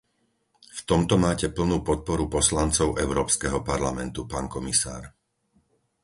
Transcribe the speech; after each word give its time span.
V 0.57 0.81
tomto 0.89 1.13
máte 1.25 1.47
plnú 1.57 1.77
podporu 1.89 2.23
poslancov 2.37 2.89
Európskeho 3.05 3.59
parlamentu, 3.71 4.21
pán 4.31 4.45
komisár. 4.55 5.03